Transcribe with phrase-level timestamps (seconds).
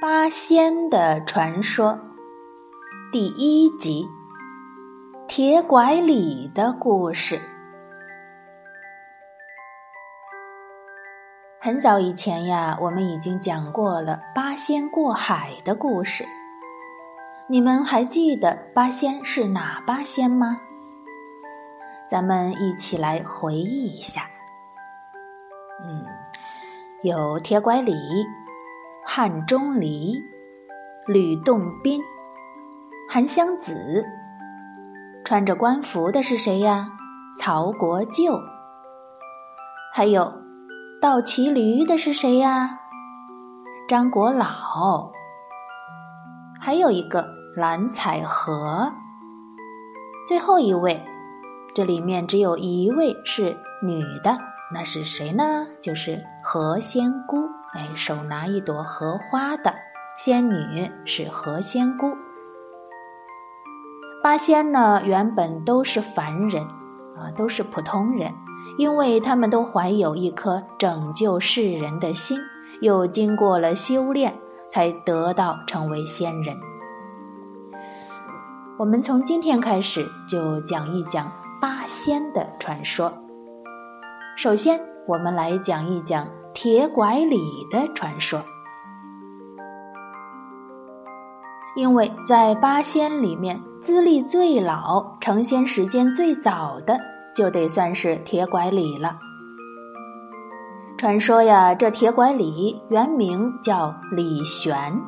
[0.00, 1.98] 八仙的传说
[3.10, 4.06] 第一集：
[5.26, 7.40] 铁拐李的故事。
[11.60, 16.24] 很早以前呀，我们已经讲过了八仙过海的故事。
[17.48, 20.60] 你们还记得八仙是哪八仙吗？
[22.08, 24.22] 咱们一起来回忆一下。
[25.82, 26.06] 嗯，
[27.02, 27.92] 有铁拐李。
[29.10, 30.22] 汉钟离、
[31.06, 31.98] 吕洞宾、
[33.08, 34.04] 韩湘子，
[35.24, 36.86] 穿着官服的是谁呀？
[37.34, 38.38] 曹国舅。
[39.94, 40.30] 还有
[41.00, 42.78] 倒骑驴的是谁呀？
[43.88, 45.10] 张国老。
[46.60, 48.92] 还有一个蓝采和。
[50.28, 51.02] 最后一位，
[51.74, 54.36] 这里面只有一位是女的，
[54.74, 55.66] 那是谁呢？
[55.80, 57.47] 就是何仙姑。
[57.74, 59.74] 哎，手拿一朵荷花的
[60.16, 62.16] 仙女是何仙姑。
[64.22, 68.32] 八仙呢，原本都是凡人，啊，都是普通人，
[68.78, 72.38] 因为他们都怀有一颗拯救世人的心，
[72.80, 74.34] 又经过了修炼，
[74.66, 76.56] 才得到成为仙人。
[78.78, 83.12] 我们从今天开始就讲一讲八仙的传说。
[84.36, 86.37] 首先，我们来讲一讲。
[86.60, 87.38] 铁拐李
[87.70, 88.42] 的传说，
[91.76, 96.98] 因为在八仙里面，资历最老、成仙时间最早的，
[97.32, 99.16] 就得算是铁拐李了。
[100.96, 105.00] 传说呀，这铁拐李原名叫李玄，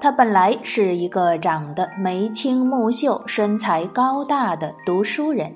[0.00, 5.54] 他本来是一个长得眉清目秀、身材高大的读书人。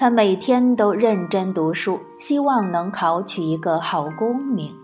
[0.00, 4.74] 他每天都认真读书，希望能考取一个好功名。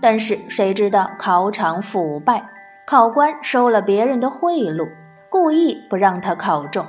[0.00, 2.44] 但是谁知道考场腐败，
[2.84, 4.88] 考官收了别人的贿赂，
[5.30, 6.84] 故意不让他考中。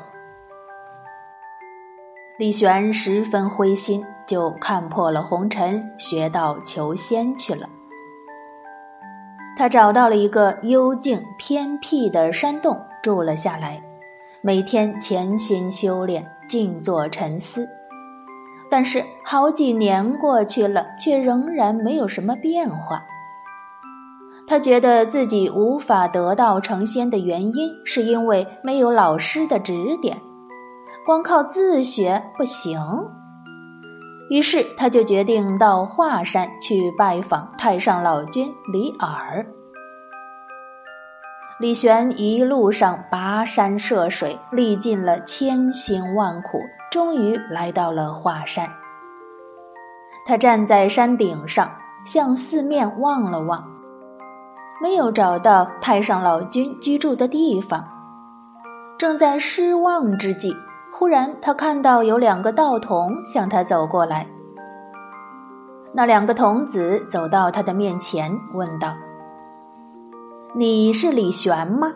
[2.39, 7.69] 李玄十分灰心，就看破了红尘，学道求仙去了。
[9.55, 13.83] 他找到了一个幽静偏僻的山洞，住了下来。
[14.41, 17.67] 每天潜心修炼，静坐沉思，
[18.69, 23.01] 但是好几年过去了，却仍然没有什么变化。
[24.45, 30.19] 他觉得自己无法得道成仙的原因，是因为没有老师的指点，
[31.05, 32.79] 光靠自学不行。
[34.29, 39.45] 于是他就决定到华山去拜访太上老君李耳。
[41.63, 46.59] 李玄一路上跋山涉水，历尽了千辛万苦，
[46.91, 48.69] 终于来到了华山。
[50.25, 51.71] 他站在山顶上，
[52.05, 53.63] 向四面望了望，
[54.81, 57.87] 没有找到太上老君居住的地方。
[58.97, 60.53] 正在失望之际，
[60.91, 64.27] 忽然他看到有两个道童向他走过来。
[65.93, 68.93] 那两个童子走到他的面前，问道。
[70.55, 71.91] 你是李玄吗？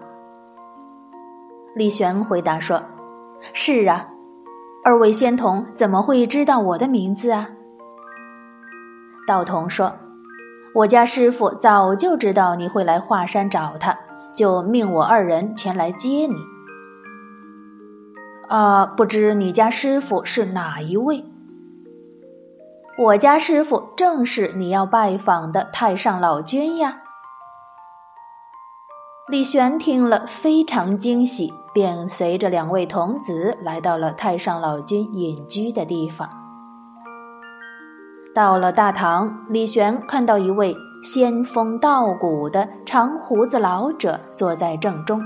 [1.76, 2.82] 李玄回答说
[3.54, 4.08] ：“是啊，
[4.84, 7.50] 二位仙童怎么会知道我的名字啊？”
[9.28, 9.94] 道童说
[10.74, 13.96] ：“我家师傅早就知道你会来华山找他，
[14.34, 16.36] 就命我二人前来接你。
[18.50, 21.24] 啊，不知你家师傅是哪一位？
[22.98, 27.02] 我家师傅正是你要拜访的太上老君呀。”
[29.30, 36.30] 李玄听了，非常惊喜，便随着两位童子来到了太上老君隐居的地方。
[38.34, 40.74] 到了大堂，李玄看到一位
[41.04, 45.22] 仙风道骨的长胡子老者坐在正中。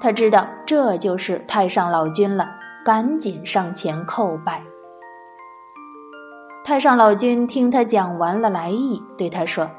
[0.00, 2.48] 他知道这就是太上老君了，
[2.84, 4.64] 赶紧上前叩拜。
[6.64, 9.70] 太上老君听他讲完了来意，对他说。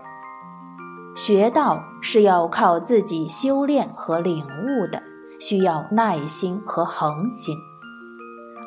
[1.16, 5.02] 学道是要靠自己修炼和领悟的，
[5.40, 7.56] 需要耐心和恒心。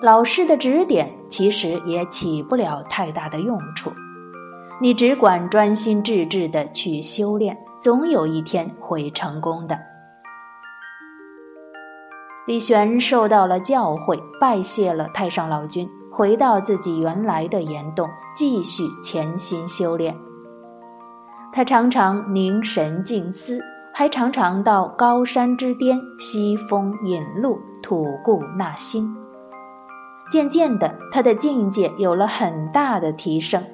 [0.00, 3.90] 老师的指点其实也起不了太大的用处，
[4.81, 9.78] 你只管专心致志的去修炼，总有一天会成功的。
[12.46, 20.16] 李玄受到了教诲，拜谢了太上老君，回到自己原来的岩洞，继续潜心修炼。
[21.52, 23.60] 他常常凝神静思，
[23.93, 29.16] 还常常到高山之巅吸风饮露，吐故纳新。
[30.31, 33.64] 渐渐的，他的境界有了很大的提升。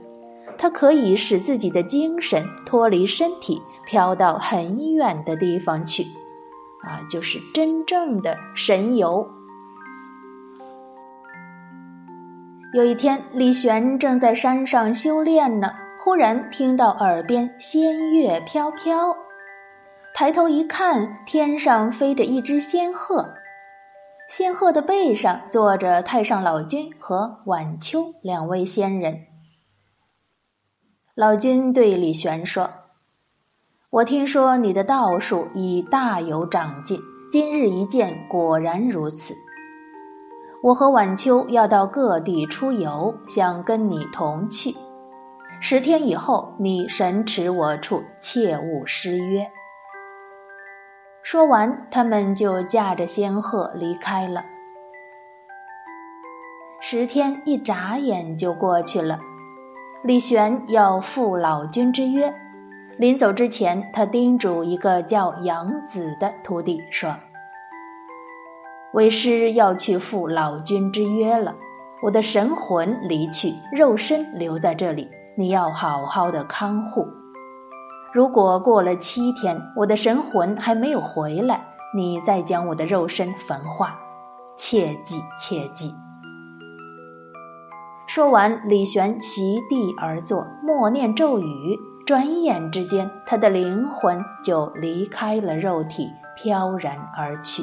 [0.59, 6.05] 他可以使自己的精神脱离身体，飘到很远的地方去，
[6.85, 9.27] 啊，就是真正的神游。
[12.75, 15.73] 有一天，李玄正在山上修炼呢，
[16.05, 19.17] 忽然听到耳边仙乐飘飘，
[20.13, 23.35] 抬头一看，天上飞着一只仙鹤，
[24.29, 29.27] 仙鹤的背上坐着太上老君和晚秋两位仙人。
[31.15, 32.69] 老君对李玄说
[33.91, 37.01] ：“我听说你的道术已大有长进，
[37.31, 39.35] 今日一见，果然如此。”
[40.65, 44.75] 我和晚秋要到各地出游，想跟你同去。
[45.65, 49.49] 十天以后，你神驰我处，切勿失约。
[51.23, 54.45] 说完，他们就驾着仙鹤离开了。
[56.81, 59.21] 十天一眨眼就过去了，
[60.03, 62.35] 李玄要赴老君之约，
[62.99, 67.15] 临走之前，他叮嘱一个叫杨子的徒弟说。
[68.93, 71.55] 为师要去赴老君之约了，
[72.03, 77.09] 我的神魂离去，肉身留在这里，你要好好的看护。
[78.13, 83.95] 如果过了七天，我的神魂还没有回来，你再将我的肉身焚化，
[84.57, 85.95] 切记切记。
[88.07, 97.63] 说完，李玄席地而坐，默念咒语，转眼之间，他的灵魂就离开了肉体，飘然而去。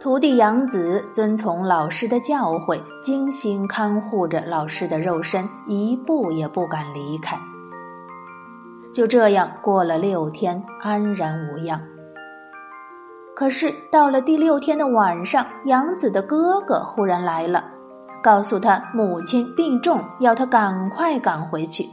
[0.00, 7.36] 徒弟杨子遵从老师的教诲，精心看护着老师的肉身，一步也不敢离开。
[8.94, 11.80] 就这样过了六天，安然无恙。
[13.34, 17.64] 可是到了第六天的晚上，杨子的哥哥忽然来了，
[18.22, 21.84] 告诉他母亲病重，要他赶快赶回去。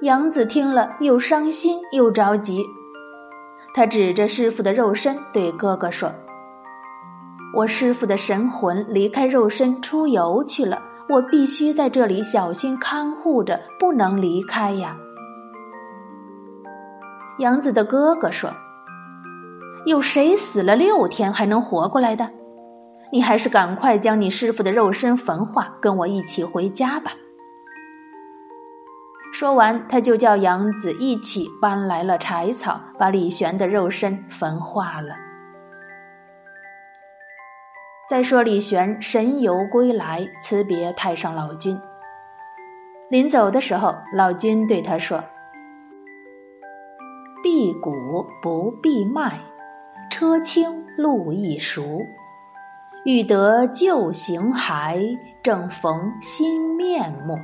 [0.00, 2.64] 杨子听了，又伤心又着急。
[3.74, 6.12] 他指着师傅的肉身对哥哥说
[7.56, 14.96] ：“我师傅的神魂离开肉身出游去了，我必须在这里小心看护着，不能离开呀。”
[17.38, 18.50] 杨子的哥哥说
[19.86, 22.28] ：“有谁死了六天还能活过来的？
[23.10, 27.12] 你还是赶快将你师傅的肉身焚化，跟我一起回家吧。”
[29.32, 35.16] 说完，他就叫杨子一起搬来了柴草，把李玄的肉身焚化了。
[38.08, 41.80] 再说李玄神游归来，辞别太上老君。
[43.08, 45.24] 临走的时候，老君对他说
[47.42, 49.40] ：“辟谷不闭脉，
[50.10, 52.02] 车轻路易熟，
[53.06, 57.38] 欲得旧形骸，正逢新面目。”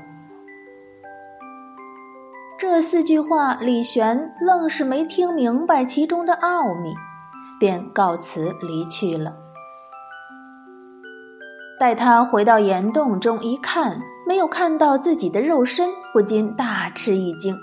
[2.60, 6.92] 这四句话，李玄愣是没听明白其中的奥秘，
[7.60, 9.32] 便告辞离去了。
[11.78, 17.56] 待他回到岩洞中一看，没有看到自己的肉身，不禁大吃一惊。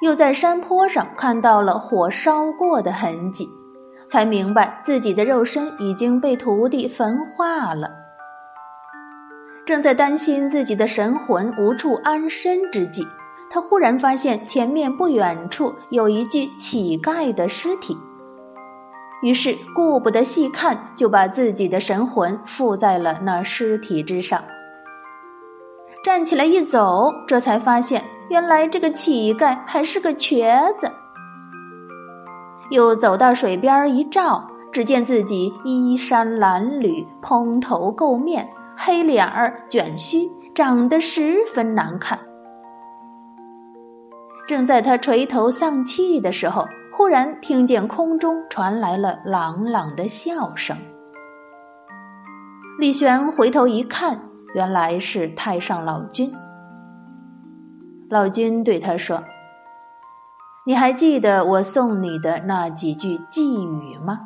[0.00, 3.46] 又在山坡上看到了火烧过的痕迹，
[4.08, 7.90] 才明白自己的肉身已经被徒弟焚化了。
[9.66, 13.06] 正在担心自己的神魂无处安身之际，
[13.54, 17.96] 他忽然发现前面不远处有一具乞丐的尸体，
[19.22, 24.42] 于是顾不得细看，就把自己的神魂附在了那尸体之上。
[26.02, 30.90] 站起来一走，这才发现原来这个乞丐还是个瘸子。
[32.70, 42.18] 又走到水边一照，只见自己衣衫褴褛、蓬头垢面、黑脸儿、卷须，长得十分难看。
[44.46, 50.76] 正在他垂头丧气的时候，忽然听见空中传来了朗朗的笑声。
[52.78, 54.20] 李玄回头一看，
[54.54, 56.30] 原来是太上老君。
[58.10, 59.24] 老君对他说
[60.66, 64.20] ：“你还记得我送你的那几句寄语吗？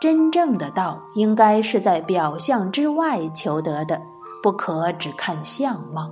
[0.00, 4.00] 真正的道应该是在表象之外求得的，
[4.42, 6.10] 不可只看相貌。”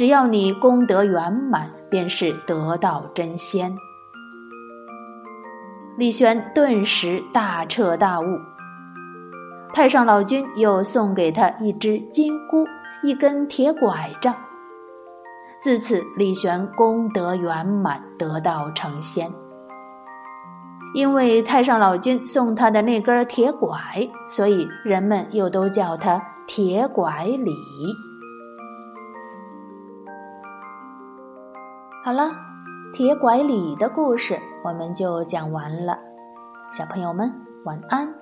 [0.00, 3.70] 只要你功德圆满，便是得道真仙。
[5.98, 8.24] 李玄顿时大彻大悟。
[9.74, 12.66] 太上老君又送给他一只金箍，
[13.02, 14.34] 一根铁拐杖。
[15.60, 19.30] 自此，李玄功德圆满，得道成仙。
[20.94, 23.78] 因为太上老君送他的那根铁拐，
[24.30, 27.52] 所以人们又都叫他铁拐李。
[32.10, 32.32] 好了，
[32.92, 35.96] 铁拐李的故事我们就讲完了，
[36.72, 37.32] 小朋友们
[37.64, 38.12] 晚安。